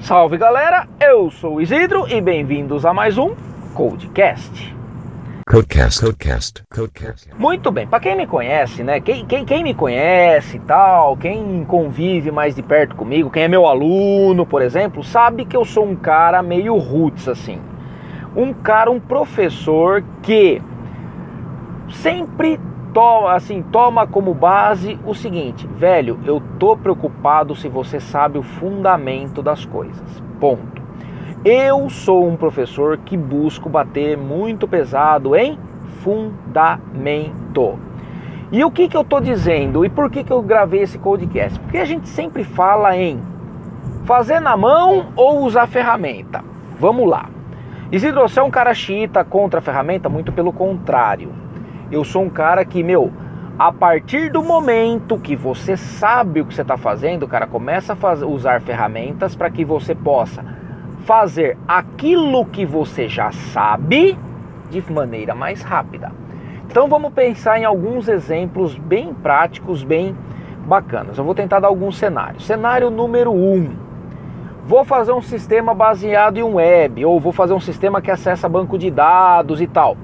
Salve 0.00 0.36
galera, 0.36 0.88
eu 1.00 1.30
sou 1.30 1.56
o 1.56 1.60
Isidro 1.60 2.08
e 2.08 2.20
bem-vindos 2.20 2.84
a 2.84 2.92
mais 2.92 3.16
um 3.18 3.36
Codecast. 3.74 4.74
Codecast, 5.48 6.00
Codecast, 6.00 6.62
Codecast. 6.74 7.30
Muito 7.38 7.70
bem, 7.70 7.86
para 7.86 8.00
quem 8.00 8.16
me 8.16 8.26
conhece, 8.26 8.82
né? 8.82 9.00
Quem, 9.00 9.24
quem, 9.26 9.44
quem 9.44 9.62
me 9.62 9.74
conhece 9.74 10.56
e 10.56 10.60
tal, 10.60 11.16
quem 11.16 11.64
convive 11.64 12.32
mais 12.32 12.56
de 12.56 12.62
perto 12.62 12.96
comigo, 12.96 13.30
quem 13.30 13.44
é 13.44 13.48
meu 13.48 13.64
aluno, 13.64 14.44
por 14.44 14.60
exemplo, 14.60 15.04
sabe 15.04 15.44
que 15.44 15.56
eu 15.56 15.64
sou 15.64 15.86
um 15.86 15.94
cara 15.94 16.42
meio 16.42 16.76
roots 16.76 17.28
assim. 17.28 17.60
Um 18.38 18.52
cara, 18.52 18.88
um 18.88 19.00
professor 19.00 20.00
que 20.22 20.62
sempre 21.90 22.60
toma, 22.94 23.32
assim, 23.32 23.62
toma 23.62 24.06
como 24.06 24.32
base 24.32 24.96
o 25.04 25.12
seguinte, 25.12 25.66
velho, 25.66 26.20
eu 26.24 26.40
tô 26.56 26.76
preocupado 26.76 27.56
se 27.56 27.68
você 27.68 27.98
sabe 27.98 28.38
o 28.38 28.44
fundamento 28.44 29.42
das 29.42 29.64
coisas. 29.64 30.22
Ponto. 30.38 30.80
Eu 31.44 31.90
sou 31.90 32.28
um 32.28 32.36
professor 32.36 32.98
que 32.98 33.16
busco 33.16 33.68
bater 33.68 34.16
muito 34.16 34.68
pesado 34.68 35.34
em 35.34 35.58
fundamento. 36.04 37.76
E 38.52 38.64
o 38.64 38.70
que, 38.70 38.86
que 38.86 38.96
eu 38.96 39.02
estou 39.02 39.20
dizendo? 39.20 39.84
E 39.84 39.88
por 39.88 40.08
que, 40.08 40.22
que 40.22 40.32
eu 40.32 40.42
gravei 40.42 40.82
esse 40.82 40.96
podcast? 40.96 41.58
Porque 41.58 41.78
a 41.78 41.84
gente 41.84 42.08
sempre 42.08 42.44
fala 42.44 42.96
em 42.96 43.20
fazer 44.04 44.38
na 44.38 44.56
mão 44.56 45.06
ou 45.16 45.40
usar 45.44 45.66
ferramenta. 45.66 46.44
Vamos 46.78 47.10
lá. 47.10 47.28
Isidro, 47.90 48.20
você 48.20 48.38
é 48.38 48.42
um 48.42 48.50
cara 48.50 48.74
chita 48.74 49.24
contra 49.24 49.60
a 49.60 49.62
ferramenta? 49.62 50.10
Muito 50.10 50.30
pelo 50.30 50.52
contrário. 50.52 51.32
Eu 51.90 52.04
sou 52.04 52.22
um 52.22 52.28
cara 52.28 52.62
que, 52.62 52.82
meu, 52.82 53.10
a 53.58 53.72
partir 53.72 54.30
do 54.30 54.42
momento 54.42 55.18
que 55.18 55.34
você 55.34 55.74
sabe 55.74 56.42
o 56.42 56.44
que 56.44 56.52
você 56.52 56.60
está 56.60 56.76
fazendo, 56.76 57.26
cara, 57.26 57.46
começa 57.46 57.96
a 57.98 58.26
usar 58.26 58.60
ferramentas 58.60 59.34
para 59.34 59.48
que 59.48 59.64
você 59.64 59.94
possa 59.94 60.44
fazer 61.06 61.56
aquilo 61.66 62.44
que 62.44 62.66
você 62.66 63.08
já 63.08 63.32
sabe 63.32 64.18
de 64.68 64.92
maneira 64.92 65.34
mais 65.34 65.62
rápida. 65.62 66.12
Então 66.66 66.88
vamos 66.88 67.10
pensar 67.14 67.58
em 67.58 67.64
alguns 67.64 68.06
exemplos 68.06 68.76
bem 68.76 69.14
práticos, 69.14 69.82
bem 69.82 70.14
bacanas. 70.66 71.16
Eu 71.16 71.24
vou 71.24 71.34
tentar 71.34 71.58
dar 71.58 71.68
alguns 71.68 71.96
cenários. 71.96 72.44
Cenário 72.44 72.90
número 72.90 73.32
um. 73.32 73.87
Vou 74.66 74.84
fazer 74.84 75.12
um 75.12 75.22
sistema 75.22 75.72
baseado 75.72 76.36
em 76.38 76.42
web, 76.42 77.04
ou 77.04 77.18
vou 77.18 77.32
fazer 77.32 77.54
um 77.54 77.60
sistema 77.60 78.02
que 78.02 78.10
acessa 78.10 78.48
banco 78.48 78.76
de 78.76 78.90
dados 78.90 79.60
e 79.60 79.66
tal. 79.66 79.96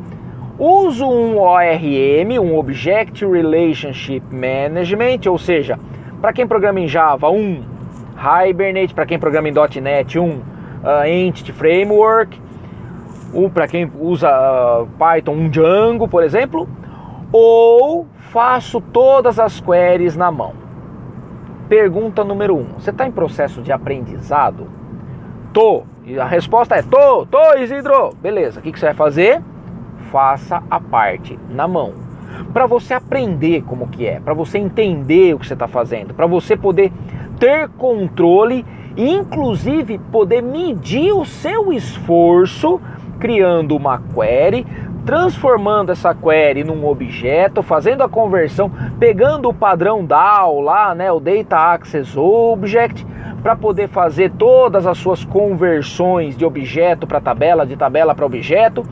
Uso 0.59 1.07
um 1.07 1.39
ORM, 1.39 2.39
um 2.39 2.57
Object 2.57 3.27
Relationship 3.27 4.23
Management, 4.31 5.29
ou 5.29 5.37
seja, 5.37 5.79
para 6.21 6.33
quem 6.33 6.47
programa 6.47 6.81
em 6.81 6.89
Java, 6.89 7.29
um 7.29 7.63
Hibernate, 8.17 8.95
para 8.95 9.05
quem 9.05 9.19
programa 9.19 9.49
em 9.49 9.55
.NET, 9.83 10.19
um 10.19 10.39
uh, 10.39 11.07
Entity 11.07 11.53
Framework, 11.53 12.41
um 13.35 13.51
para 13.51 13.67
quem 13.67 13.91
usa 13.99 14.31
uh, 14.31 14.89
Python, 14.99 15.33
um 15.33 15.49
Django, 15.51 16.07
por 16.07 16.23
exemplo, 16.23 16.69
ou 17.33 18.07
faço 18.31 18.81
todas 18.81 19.39
as 19.39 19.61
queries 19.61 20.17
na 20.17 20.31
mão. 20.31 20.64
Pergunta 21.75 22.23
número 22.23 22.55
um: 22.55 22.67
você 22.79 22.91
está 22.91 23.05
em 23.05 23.11
processo 23.11 23.61
de 23.61 23.73
aprendizado? 23.73 24.69
Tô. 25.53 25.83
E 26.05 26.21
a 26.21 26.25
resposta 26.25 26.77
é 26.77 26.83
tô, 26.83 27.27
tô, 27.27 27.57
Isidro. 27.57 28.15
Beleza. 28.23 28.61
O 28.61 28.63
que, 28.63 28.71
que 28.71 28.79
você 28.79 28.87
vai 28.87 28.95
fazer? 28.95 29.43
faça 30.13 30.63
a 30.71 30.79
parte 30.79 31.37
na 31.51 31.67
mão. 31.67 31.93
Para 32.53 32.67
você 32.67 32.95
aprender 32.95 33.65
como 33.65 33.89
que 33.89 34.07
é, 34.07 34.21
para 34.21 34.33
você 34.33 34.59
entender 34.59 35.35
o 35.35 35.41
que 35.41 35.49
você 35.49 35.55
está 35.55 35.67
fazendo, 35.67 36.15
para 36.15 36.29
você 36.29 36.57
poder 36.57 36.93
ter 37.41 37.69
controle 37.71 38.65
e 38.97 39.11
inclusive 39.11 39.99
poder 40.13 40.41
medir 40.41 41.13
o 41.13 41.25
seu 41.25 41.73
esforço 41.73 42.81
criando 43.19 43.75
uma 43.75 44.01
query, 44.15 44.65
transformando 45.05 45.93
essa 45.93 46.15
query 46.15 46.65
num 46.65 46.87
objeto, 46.87 47.63
fazendo 47.63 48.03
a 48.03 48.09
conversão, 48.09 48.71
pegando 48.99 49.49
o 49.49 49.55
padrão 49.55 50.05
DAO 50.05 50.61
lá, 50.61 50.95
né, 50.95 51.13
o 51.13 51.21
Data 51.21 51.57
Access 51.57 52.19
Object, 52.19 53.07
para 53.43 53.55
poder 53.55 53.89
fazer 53.89 54.33
todas 54.33 54.87
as 54.87 54.97
suas 54.97 55.25
conversões 55.25 56.37
de 56.37 56.45
objeto 56.45 57.07
para 57.07 57.21
tabela, 57.21 57.67
de 57.67 57.77
tabela 57.77 58.15
para 58.15 58.25
objeto, 58.25 58.83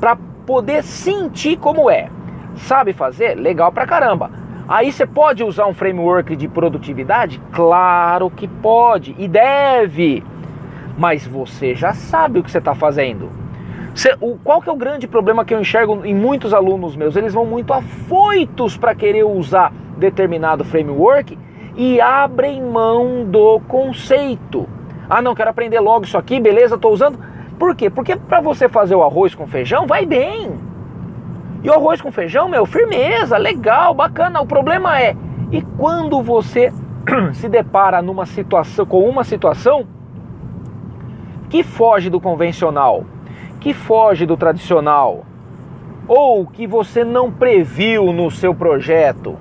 para 0.00 0.16
poder 0.44 0.82
sentir 0.82 1.56
como 1.56 1.88
é. 1.88 2.08
Sabe 2.56 2.92
fazer? 2.92 3.36
Legal 3.36 3.70
pra 3.70 3.86
caramba. 3.86 4.30
Aí 4.68 4.90
você 4.90 5.06
pode 5.06 5.44
usar 5.44 5.66
um 5.66 5.74
framework 5.74 6.34
de 6.34 6.48
produtividade? 6.48 7.40
Claro 7.52 8.30
que 8.30 8.48
pode 8.48 9.14
e 9.18 9.28
deve. 9.28 10.24
Mas 10.98 11.26
você 11.26 11.74
já 11.74 11.92
sabe 11.92 12.40
o 12.40 12.42
que 12.42 12.50
você 12.50 12.58
está 12.58 12.74
fazendo. 12.74 13.41
Qual 14.42 14.62
que 14.62 14.68
é 14.68 14.72
o 14.72 14.76
grande 14.76 15.06
problema 15.06 15.44
que 15.44 15.52
eu 15.52 15.60
enxergo 15.60 16.00
em 16.04 16.14
muitos 16.14 16.54
alunos 16.54 16.96
meus? 16.96 17.14
Eles 17.14 17.34
vão 17.34 17.44
muito 17.44 17.72
afoitos 17.72 18.76
para 18.76 18.94
querer 18.94 19.24
usar 19.24 19.72
determinado 19.98 20.64
framework 20.64 21.38
e 21.76 22.00
abrem 22.00 22.62
mão 22.62 23.24
do 23.24 23.60
conceito. 23.60 24.68
Ah, 25.08 25.20
não, 25.20 25.34
quero 25.34 25.50
aprender 25.50 25.78
logo 25.80 26.06
isso 26.06 26.16
aqui, 26.16 26.40
beleza, 26.40 26.76
estou 26.76 26.92
usando. 26.92 27.18
Por 27.58 27.76
quê? 27.76 27.90
Porque 27.90 28.16
para 28.16 28.40
você 28.40 28.68
fazer 28.68 28.94
o 28.94 29.02
arroz 29.02 29.34
com 29.34 29.46
feijão 29.46 29.86
vai 29.86 30.06
bem. 30.06 30.58
E 31.62 31.68
o 31.68 31.72
arroz 31.72 32.00
com 32.00 32.10
feijão, 32.10 32.48
meu, 32.48 32.64
firmeza, 32.64 33.36
legal, 33.36 33.94
bacana. 33.94 34.40
O 34.40 34.46
problema 34.46 35.00
é, 35.00 35.14
e 35.50 35.60
quando 35.62 36.22
você 36.22 36.72
se 37.34 37.48
depara 37.48 38.00
numa 38.00 38.24
situação 38.24 38.86
com 38.86 39.08
uma 39.08 39.22
situação 39.22 39.86
que 41.50 41.62
foge 41.62 42.08
do 42.08 42.18
convencional, 42.18 43.04
que 43.62 43.72
foge 43.72 44.26
do 44.26 44.36
tradicional, 44.36 45.24
ou 46.08 46.44
que 46.44 46.66
você 46.66 47.04
não 47.04 47.30
previu 47.30 48.12
no 48.12 48.28
seu 48.28 48.52
projeto, 48.52 49.38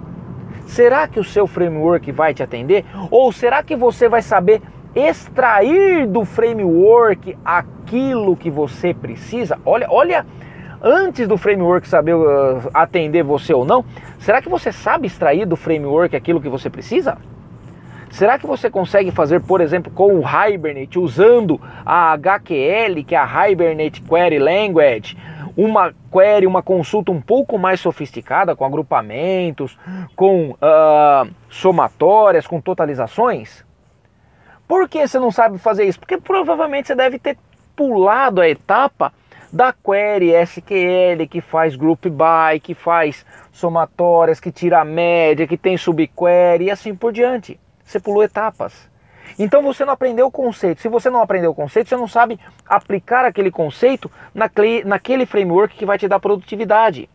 será 0.68 1.08
que 1.08 1.20
o 1.20 1.24
seu 1.24 1.48
framework 1.48 2.12
vai 2.12 2.32
te 2.32 2.44
atender? 2.44 2.86
Ou 3.10 3.32
será 3.32 3.64
que 3.64 3.76
você 3.76 4.08
vai 4.08 4.22
saber 4.22 4.62
extrair 4.96 6.06
do 6.06 6.24
framework 6.24 7.36
aquilo 7.44 8.38
que 8.38 8.52
você 8.52 8.94
precisa? 8.94 9.58
Olha, 9.66 9.88
olha, 9.90 10.24
antes 10.84 11.28
do 11.28 11.36
framework 11.36 11.88
saber 11.88 12.14
uh, 12.14 12.70
atender 12.76 13.24
você 13.24 13.56
ou 13.56 13.66
não, 13.66 13.84
será 14.20 14.40
que 14.40 14.50
você 14.50 14.72
sabe 14.72 15.08
extrair 15.08 15.48
do 15.48 15.56
framework 15.56 16.16
aquilo 16.16 16.40
que 16.40 16.50
você 16.50 16.70
precisa? 16.70 17.18
Será 18.12 18.38
que 18.38 18.46
você 18.46 18.70
consegue 18.70 19.10
fazer, 19.10 19.42
por 19.42 19.62
exemplo, 19.62 19.92
com 19.92 20.20
o 20.20 20.22
Hibernate, 20.22 21.00
usando 21.00 21.60
a 21.86 22.12
HQL, 22.12 23.04
que 23.06 23.16
é 23.16 23.18
a 23.18 23.50
Hibernate 23.50 24.02
Query 24.02 24.38
Language, 24.38 25.18
uma 25.56 25.94
query, 26.12 26.46
uma 26.46 26.62
consulta 26.62 27.12
um 27.12 27.22
pouco 27.22 27.58
mais 27.58 27.80
sofisticada, 27.80 28.56
com 28.56 28.66
agrupamentos, 28.66 29.78
com 30.16 30.52
uh, 30.52 31.30
somatórias, 31.50 32.46
com 32.46 32.60
totalizações? 32.60 33.66
Por 34.68 34.88
que 34.90 35.08
você 35.08 35.18
não 35.18 35.32
sabe 35.32 35.58
fazer 35.58 35.86
isso? 35.86 36.00
Porque 36.00 36.18
provavelmente 36.18 36.88
você 36.88 36.96
deve 36.96 37.18
ter 37.18 37.38
pulado 37.76 38.42
a 38.42 38.48
etapa 38.48 39.14
da 39.52 39.74
query 39.74 40.34
SQL 40.46 41.28
que 41.30 41.42
faz 41.42 41.76
group 41.76 42.06
by, 42.06 42.60
que 42.60 42.74
faz 42.74 43.26
somatórias, 43.52 44.40
que 44.40 44.52
tira 44.52 44.82
a 44.82 44.86
média, 44.86 45.48
que 45.48 45.58
tem 45.58 45.78
subquery 45.78 46.66
e 46.66 46.72
assim 46.72 46.96
por 46.96 47.12
diante. 47.12 47.60
Você 47.92 48.00
pulou 48.00 48.24
etapas. 48.24 48.90
Então 49.38 49.62
você 49.62 49.84
não 49.84 49.92
aprendeu 49.92 50.28
o 50.28 50.32
conceito. 50.32 50.80
Se 50.80 50.88
você 50.88 51.10
não 51.10 51.22
aprendeu 51.22 51.52
o 51.52 51.56
conceito, 51.56 51.90
você 51.90 51.98
não 51.98 52.08
sabe 52.08 52.40
aplicar 52.66 53.26
aquele 53.26 53.52
conceito 53.52 54.10
naquele 54.34 55.26
framework 55.26 55.76
que 55.76 55.86
vai 55.86 55.98
te 55.98 56.08
dar 56.08 56.18
produtividade. 56.18 57.10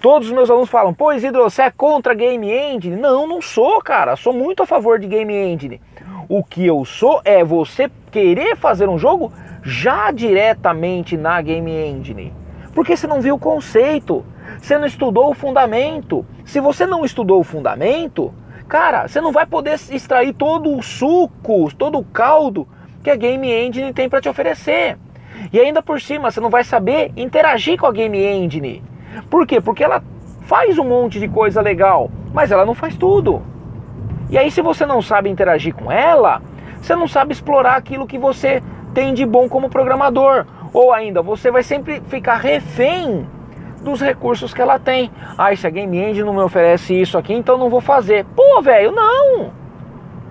Todos 0.00 0.26
os 0.26 0.34
meus 0.34 0.50
alunos 0.50 0.68
falam, 0.68 0.92
pô 0.92 1.12
Isidro, 1.12 1.44
você 1.44 1.62
é 1.62 1.70
contra 1.70 2.14
Game 2.14 2.50
Engine? 2.50 2.96
Não, 2.96 3.28
não 3.28 3.40
sou, 3.40 3.80
cara. 3.80 4.16
Sou 4.16 4.32
muito 4.32 4.64
a 4.64 4.66
favor 4.66 4.98
de 4.98 5.06
Game 5.06 5.32
Engine. 5.32 5.80
O 6.28 6.42
que 6.42 6.66
eu 6.66 6.84
sou 6.84 7.22
é 7.24 7.44
você 7.44 7.88
querer 8.10 8.56
fazer 8.56 8.88
um 8.88 8.98
jogo 8.98 9.32
já 9.62 10.10
diretamente 10.10 11.16
na 11.16 11.40
Game 11.40 11.70
Engine. 11.70 12.34
Porque 12.74 12.96
você 12.96 13.06
não 13.06 13.20
viu 13.20 13.36
o 13.36 13.38
conceito, 13.38 14.26
você 14.60 14.76
não 14.76 14.86
estudou 14.86 15.30
o 15.30 15.34
fundamento. 15.34 16.26
Se 16.44 16.58
você 16.58 16.84
não 16.86 17.04
estudou 17.04 17.38
o 17.38 17.44
fundamento, 17.44 18.34
cara, 18.68 19.08
você 19.08 19.20
não 19.20 19.32
vai 19.32 19.46
poder 19.46 19.74
extrair 19.90 20.32
todo 20.34 20.76
o 20.76 20.82
suco, 20.82 21.72
todo 21.74 21.98
o 21.98 22.04
caldo 22.04 22.66
que 23.02 23.10
a 23.10 23.16
Game 23.16 23.50
Engine 23.50 23.92
tem 23.92 24.08
para 24.08 24.20
te 24.20 24.28
oferecer. 24.28 24.98
E 25.52 25.60
ainda 25.60 25.82
por 25.82 26.00
cima, 26.00 26.30
você 26.30 26.40
não 26.40 26.50
vai 26.50 26.64
saber 26.64 27.12
interagir 27.16 27.78
com 27.78 27.86
a 27.86 27.92
Game 27.92 28.18
Engine. 28.18 28.82
Por 29.30 29.46
quê? 29.46 29.60
Porque 29.60 29.84
ela 29.84 30.02
faz 30.42 30.78
um 30.78 30.84
monte 30.84 31.18
de 31.18 31.28
coisa 31.28 31.60
legal, 31.60 32.10
mas 32.32 32.50
ela 32.50 32.64
não 32.64 32.74
faz 32.74 32.96
tudo. 32.96 33.42
E 34.28 34.36
aí, 34.36 34.50
se 34.50 34.60
você 34.60 34.84
não 34.84 35.00
sabe 35.00 35.30
interagir 35.30 35.74
com 35.74 35.90
ela, 35.90 36.42
você 36.80 36.94
não 36.96 37.06
sabe 37.06 37.32
explorar 37.32 37.76
aquilo 37.76 38.06
que 38.06 38.18
você 38.18 38.62
tem 38.92 39.14
de 39.14 39.24
bom 39.24 39.48
como 39.48 39.68
programador. 39.68 40.46
Ou 40.72 40.92
ainda, 40.92 41.22
você 41.22 41.50
vai 41.50 41.62
sempre 41.62 42.00
ficar 42.08 42.36
refém 42.36 43.26
dos 43.82 44.00
recursos 44.00 44.52
que 44.52 44.60
ela 44.60 44.78
tem. 44.78 45.10
Ah, 45.36 45.54
se 45.54 45.66
a 45.66 45.70
Game 45.70 45.96
Engine 45.96 46.24
não 46.24 46.34
me 46.34 46.42
oferece 46.42 46.94
isso 47.00 47.16
aqui, 47.16 47.32
então 47.32 47.58
não 47.58 47.70
vou 47.70 47.80
fazer. 47.80 48.24
Pô, 48.36 48.60
velho, 48.62 48.92
não! 48.92 49.50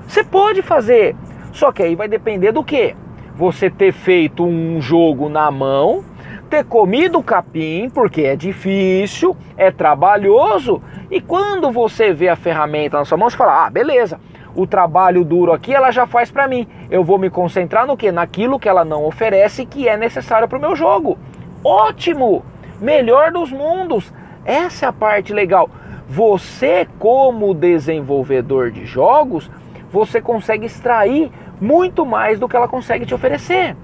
Você 0.07 0.23
pode 0.23 0.61
fazer. 0.61 1.15
Só 1.51 1.71
que 1.71 1.81
aí 1.81 1.95
vai 1.95 2.07
depender 2.07 2.51
do 2.51 2.63
que? 2.63 2.95
Você 3.35 3.69
ter 3.69 3.91
feito 3.91 4.45
um 4.45 4.79
jogo 4.81 5.29
na 5.29 5.49
mão, 5.51 6.03
ter 6.49 6.63
comido 6.63 7.21
capim, 7.23 7.89
porque 7.89 8.21
é 8.21 8.35
difícil, 8.35 9.35
é 9.57 9.71
trabalhoso, 9.71 10.81
e 11.11 11.19
quando 11.19 11.71
você 11.71 12.13
vê 12.13 12.29
a 12.29 12.35
ferramenta 12.35 12.97
na 12.97 13.05
sua 13.05 13.17
mão, 13.17 13.29
você 13.29 13.37
fala: 13.37 13.65
"Ah, 13.65 13.69
beleza. 13.69 14.19
O 14.55 14.65
trabalho 14.65 15.25
duro 15.25 15.51
aqui 15.51 15.73
ela 15.73 15.91
já 15.91 16.07
faz 16.07 16.31
para 16.31 16.47
mim. 16.47 16.65
Eu 16.89 17.03
vou 17.03 17.17
me 17.17 17.29
concentrar 17.29 17.85
no 17.85 17.97
que? 17.97 18.09
Naquilo 18.09 18.57
que 18.57 18.69
ela 18.69 18.85
não 18.85 19.03
oferece 19.03 19.65
que 19.65 19.89
é 19.89 19.97
necessário 19.97 20.47
para 20.47 20.57
o 20.57 20.61
meu 20.61 20.75
jogo. 20.77 21.17
Ótimo! 21.61 22.41
Melhor 22.79 23.31
dos 23.31 23.51
mundos. 23.51 24.11
Essa 24.43 24.85
é 24.85 24.89
a 24.89 24.93
parte 24.93 25.33
legal. 25.33 25.69
Você 26.07 26.87
como 26.99 27.53
desenvolvedor 27.53 28.71
de 28.71 28.85
jogos, 28.85 29.49
você 29.91 30.21
consegue 30.21 30.65
extrair 30.65 31.31
muito 31.59 32.05
mais 32.05 32.39
do 32.39 32.47
que 32.47 32.55
ela 32.55 32.67
consegue 32.67 33.05
te 33.05 33.13
oferecer. 33.13 33.75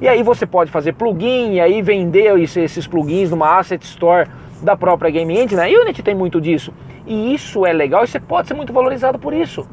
E 0.00 0.08
aí 0.08 0.22
você 0.22 0.46
pode 0.46 0.70
fazer 0.70 0.92
plugin 0.92 1.54
e 1.54 1.60
aí 1.60 1.82
vender 1.82 2.38
esses 2.38 2.86
plugins 2.86 3.30
numa 3.30 3.58
asset 3.58 3.84
store 3.84 4.28
da 4.62 4.76
própria 4.76 5.10
Game 5.10 5.32
Engine. 5.36 5.60
A 5.60 5.64
né? 5.64 5.70
Unity 5.70 6.02
tem 6.02 6.14
muito 6.14 6.40
disso. 6.40 6.72
E 7.06 7.34
isso 7.34 7.66
é 7.66 7.72
legal 7.72 8.04
e 8.04 8.06
você 8.06 8.20
pode 8.20 8.48
ser 8.48 8.54
muito 8.54 8.72
valorizado 8.72 9.18
por 9.18 9.32
isso. 9.32 9.68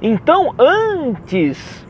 Então, 0.00 0.54
antes 0.58 1.86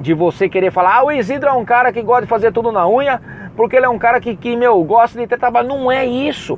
de 0.00 0.14
você 0.14 0.48
querer 0.48 0.70
falar, 0.70 0.98
ah, 0.98 1.04
o 1.04 1.12
Isidro 1.12 1.48
é 1.48 1.52
um 1.52 1.64
cara 1.64 1.92
que 1.92 2.00
gosta 2.00 2.22
de 2.22 2.28
fazer 2.28 2.52
tudo 2.52 2.70
na 2.70 2.88
unha, 2.88 3.20
porque 3.58 3.74
ele 3.74 3.86
é 3.86 3.88
um 3.88 3.98
cara 3.98 4.20
que, 4.20 4.36
que 4.36 4.54
meu, 4.54 4.80
gosta 4.84 5.18
de 5.18 5.26
ter 5.26 5.36
trabalho. 5.36 5.66
Não 5.66 5.90
é 5.90 6.06
isso. 6.06 6.56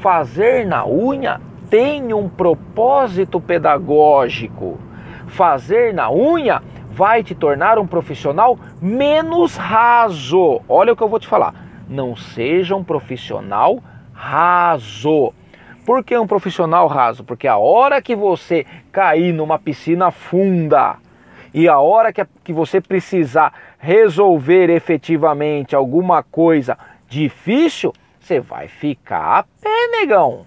Fazer 0.00 0.64
na 0.64 0.86
unha 0.86 1.40
tem 1.68 2.14
um 2.14 2.28
propósito 2.28 3.40
pedagógico. 3.40 4.78
Fazer 5.26 5.92
na 5.92 6.08
unha 6.08 6.62
vai 6.88 7.24
te 7.24 7.34
tornar 7.34 7.80
um 7.80 7.86
profissional 7.86 8.56
menos 8.80 9.56
raso. 9.56 10.60
Olha 10.68 10.92
o 10.92 10.96
que 10.96 11.02
eu 11.02 11.08
vou 11.08 11.18
te 11.18 11.26
falar. 11.26 11.52
Não 11.88 12.14
seja 12.14 12.76
um 12.76 12.84
profissional 12.84 13.82
raso. 14.12 15.34
Por 15.84 16.04
que 16.04 16.16
um 16.16 16.28
profissional 16.28 16.86
raso? 16.86 17.24
Porque 17.24 17.48
a 17.48 17.56
hora 17.56 18.00
que 18.00 18.14
você 18.14 18.64
cair 18.92 19.32
numa 19.32 19.58
piscina 19.58 20.12
funda 20.12 20.94
e 21.56 21.68
a 21.68 21.80
hora 21.80 22.12
que, 22.12 22.24
que 22.44 22.52
você 22.52 22.80
precisar 22.80 23.52
resolver 23.78 24.70
efetivamente 24.70 25.74
alguma 25.74 26.22
coisa 26.22 26.78
difícil, 27.08 27.92
você 28.20 28.38
vai 28.38 28.68
ficar 28.68 29.38
a 29.38 29.42
pé, 29.42 29.88
negão. 29.98 30.46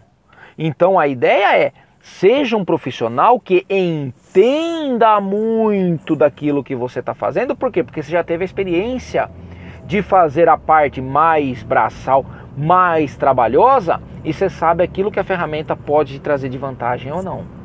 Então 0.58 0.98
a 0.98 1.08
ideia 1.08 1.58
é 1.58 1.74
Seja 2.02 2.56
um 2.58 2.66
profissional 2.66 3.40
que 3.40 3.66
entenda 3.70 5.20
muito 5.20 6.16
daquilo 6.16 6.64
que 6.64 6.76
você 6.76 7.00
está 7.00 7.14
fazendo. 7.14 7.56
Por 7.56 7.72
quê? 7.72 7.84
Porque 7.84 8.02
você 8.02 8.12
já 8.12 8.24
teve 8.24 8.44
a 8.44 8.46
experiência 8.46 9.30
de 9.86 10.02
fazer 10.02 10.48
a 10.48 10.58
parte 10.58 11.02
mais 11.02 11.62
braçal, 11.62 12.26
mais 12.58 13.18
trabalhosa 13.18 14.02
e 14.24 14.34
você 14.34 14.50
sabe 14.50 14.84
aquilo 14.84 15.12
que 15.12 15.20
a 15.20 15.24
ferramenta 15.24 15.76
pode 15.76 16.20
trazer 16.20 16.50
de 16.50 16.58
vantagem 16.58 17.12
ou 17.12 17.22
não. 17.22 17.59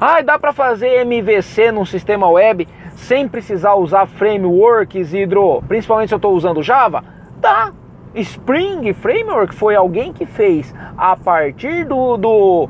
Ah, 0.00 0.20
dá 0.20 0.38
para 0.38 0.52
fazer 0.52 1.04
MVC 1.04 1.70
num 1.70 1.84
sistema 1.84 2.28
web 2.28 2.66
sem 2.96 3.28
precisar 3.28 3.74
usar 3.74 4.06
frameworks, 4.06 5.12
Hidro? 5.12 5.62
Principalmente 5.68 6.08
se 6.08 6.14
eu 6.14 6.18
estou 6.18 6.34
usando 6.34 6.62
Java? 6.62 7.04
Dá. 7.40 7.72
Spring 8.14 8.92
Framework 8.92 9.52
foi 9.52 9.74
alguém 9.74 10.12
que 10.12 10.24
fez 10.24 10.72
a 10.96 11.16
partir 11.16 11.84
do, 11.84 12.16
do 12.16 12.68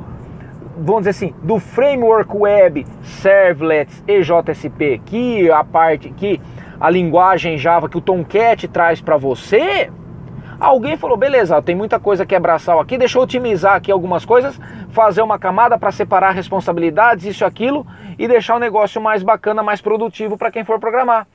vamos 0.78 1.02
dizer 1.02 1.10
assim, 1.10 1.34
do 1.42 1.58
framework 1.58 2.34
web 2.34 2.86
servlets 3.02 4.02
EJSP, 4.08 5.02
que 5.04 5.50
a 5.50 5.62
parte 5.62 6.08
que 6.10 6.40
a 6.80 6.88
linguagem 6.88 7.58
Java 7.58 7.88
que 7.88 7.98
o 7.98 8.00
Tomcat 8.00 8.66
traz 8.68 9.00
para 9.00 9.16
você, 9.16 9.90
alguém 10.58 10.96
falou, 10.96 11.16
beleza, 11.16 11.60
tem 11.62 11.74
muita 11.74 11.98
coisa 11.98 12.24
que 12.24 12.34
é 12.34 12.40
braçal 12.40 12.80
aqui, 12.80 12.96
deixa 12.96 13.18
eu 13.18 13.22
otimizar 13.22 13.74
aqui 13.74 13.90
algumas 13.90 14.24
coisas, 14.24 14.58
fazer 14.90 15.22
uma 15.22 15.38
camada 15.38 15.78
para 15.78 15.92
separar 15.92 16.30
responsabilidades, 16.30 17.24
isso 17.24 17.44
aquilo 17.44 17.86
e 18.18 18.28
deixar 18.28 18.56
o 18.56 18.60
negócio 18.60 19.00
mais 19.00 19.22
bacana, 19.22 19.62
mais 19.62 19.80
produtivo 19.80 20.36
para 20.38 20.50
quem 20.50 20.64
for 20.64 20.78
programar. 20.78 21.26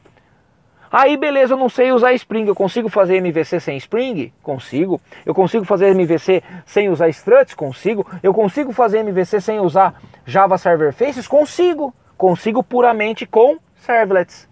Aí 0.91 1.15
beleza, 1.15 1.53
eu 1.53 1.57
não 1.57 1.69
sei 1.69 1.91
usar 1.91 2.13
Spring, 2.13 2.47
eu 2.47 2.55
consigo 2.55 2.89
fazer 2.89 3.17
MVC 3.17 3.59
sem 3.59 3.77
Spring? 3.77 4.33
Consigo. 4.41 4.99
Eu 5.23 5.35
consigo 5.35 5.63
fazer 5.63 5.89
MVC 5.89 6.41
sem 6.65 6.89
usar 6.89 7.09
struts? 7.09 7.53
Consigo. 7.53 8.07
Eu 8.23 8.33
consigo 8.33 8.71
fazer 8.73 8.99
MVC 8.99 9.39
sem 9.39 9.59
usar 9.59 9.93
Java 10.25 10.57
Server 10.57 10.91
Faces? 10.91 11.27
Consigo. 11.27 11.93
Consigo 12.17 12.63
puramente 12.63 13.27
com 13.27 13.59
servlets. 13.75 14.49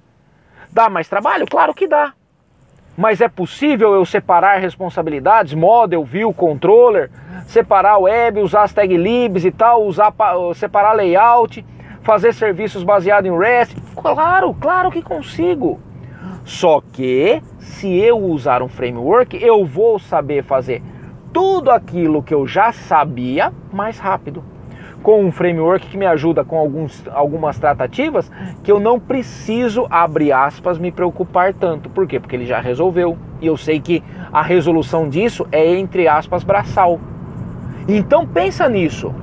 Dá 0.72 0.90
mais 0.90 1.08
trabalho? 1.08 1.48
Claro 1.48 1.74
que 1.74 1.88
dá. 1.88 2.14
Mas 2.98 3.22
é 3.22 3.28
possível 3.28 3.94
eu 3.94 4.04
separar 4.04 4.60
responsabilidades, 4.60 5.54
model, 5.54 6.04
view, 6.04 6.34
controller, 6.34 7.12
separar 7.46 8.00
web, 8.00 8.42
usar 8.42 8.64
as 8.64 8.74
tag 8.74 8.98
libs 8.98 9.46
e 9.46 9.52
tal, 9.52 9.86
usar 9.86 10.12
separar 10.56 10.94
layout, 10.94 11.64
fazer 12.02 12.34
serviços 12.34 12.84
baseados 12.84 13.30
em 13.30 13.38
REST? 13.38 13.78
Claro, 13.96 14.52
claro 14.56 14.90
que 14.90 15.04
consigo. 15.04 15.80
Só 16.44 16.82
que 16.82 17.40
se 17.60 17.96
eu 18.00 18.18
usar 18.18 18.64
um 18.64 18.68
framework, 18.68 19.38
eu 19.44 19.64
vou 19.64 20.00
saber 20.00 20.44
fazer 20.44 20.82
tudo 21.32 21.70
aquilo 21.70 22.24
que 22.24 22.34
eu 22.34 22.48
já 22.48 22.72
sabia 22.72 23.54
mais 23.72 24.00
rápido. 24.00 24.44
Com 25.04 25.24
um 25.24 25.32
framework 25.32 25.88
que 25.88 25.98
me 25.98 26.06
ajuda 26.06 26.44
com 26.44 26.58
alguns, 26.58 27.04
algumas 27.14 27.58
tratativas 27.58 28.32
que 28.64 28.72
eu 28.72 28.80
não 28.80 29.00
preciso, 29.00 29.88
abre 29.90 30.32
aspas, 30.32 30.78
me 30.78 30.92
preocupar 30.92 31.54
tanto. 31.54 31.90
Por 31.90 32.06
quê? 32.08 32.20
Porque 32.20 32.36
ele 32.36 32.46
já 32.46 32.60
resolveu. 32.60 33.18
E 33.40 33.48
eu 33.48 33.56
sei 33.56 33.80
que 33.80 34.04
a 34.34 34.42
resolução 34.42 35.08
disso 35.08 35.48
é 35.52 35.76
entre 35.76 36.08
aspas 36.08 36.44
braçal. 36.44 37.00
Então 37.88 38.26
pensa 38.26 38.68
nisso. 38.68 39.14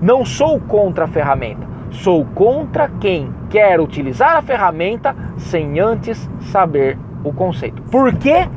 Não 0.00 0.24
sou 0.24 0.60
contra 0.60 1.04
a 1.04 1.08
ferramenta. 1.08 1.66
Sou 1.90 2.24
contra 2.24 2.88
quem 2.88 3.32
quer 3.48 3.80
utilizar 3.80 4.36
a 4.36 4.42
ferramenta 4.42 5.14
sem 5.38 5.80
antes 5.80 6.28
saber 6.40 6.98
o 7.22 7.32
conceito. 7.32 7.82
Por 7.82 8.14
quê? 8.14 8.48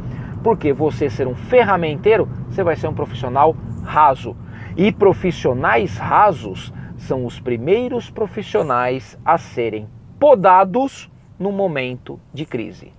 Porque 0.43 0.73
você 0.73 1.09
ser 1.09 1.27
um 1.27 1.35
ferramenteiro, 1.35 2.27
você 2.49 2.63
vai 2.63 2.75
ser 2.75 2.87
um 2.87 2.93
profissional 2.93 3.55
raso. 3.83 4.35
E 4.77 4.91
profissionais 4.91 5.97
rasos 5.97 6.71
são 6.97 7.25
os 7.25 7.39
primeiros 7.39 8.11
profissionais 8.11 9.17
a 9.25 9.35
serem 9.35 9.89
podados 10.19 11.09
no 11.39 11.51
momento 11.51 12.19
de 12.31 12.45
crise. 12.45 12.93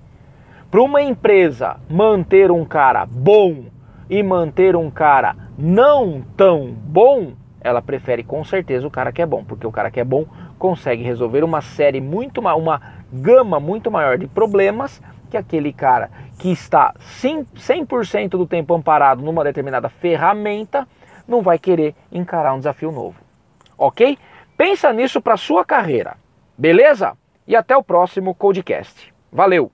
Para 0.72 0.82
uma 0.82 1.00
empresa 1.00 1.76
manter 1.88 2.50
um 2.50 2.64
cara 2.64 3.06
bom 3.06 3.66
e 4.10 4.24
manter 4.24 4.74
um 4.74 4.90
cara 4.90 5.36
não 5.56 6.20
tão 6.36 6.72
bom, 6.72 7.34
ela 7.60 7.80
prefere 7.80 8.24
com 8.24 8.42
certeza 8.42 8.84
o 8.84 8.90
cara 8.90 9.12
que 9.12 9.22
é 9.22 9.26
bom, 9.26 9.44
porque 9.44 9.66
o 9.66 9.72
cara 9.72 9.88
que 9.88 10.00
é 10.00 10.04
bom 10.04 10.26
consegue 10.58 11.04
resolver 11.04 11.44
uma 11.44 11.60
série 11.60 12.00
muito 12.00 12.40
uma 12.40 12.82
gama 13.12 13.60
muito 13.60 13.88
maior 13.88 14.18
de 14.18 14.26
problemas 14.26 15.00
que 15.30 15.36
aquele 15.36 15.72
cara 15.72 16.10
que 16.40 16.50
está 16.50 16.92
100% 17.22 18.30
do 18.30 18.46
tempo 18.46 18.74
amparado 18.74 19.22
numa 19.22 19.44
determinada 19.44 19.88
ferramenta 19.88 20.88
não 21.28 21.42
vai 21.42 21.58
querer 21.58 21.94
encarar 22.10 22.54
um 22.54 22.58
desafio 22.58 22.90
novo. 22.90 23.20
OK? 23.76 24.18
Pensa 24.56 24.92
nisso 24.92 25.20
para 25.20 25.36
sua 25.36 25.64
carreira. 25.64 26.16
Beleza? 26.56 27.12
E 27.46 27.54
até 27.54 27.76
o 27.76 27.82
próximo 27.82 28.34
Codecast. 28.34 29.14
Valeu. 29.30 29.70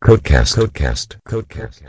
Codecast. 0.00 0.54
Codecast. 0.56 1.18
Codecast. 1.24 1.84